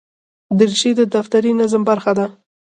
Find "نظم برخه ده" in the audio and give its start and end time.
1.59-2.25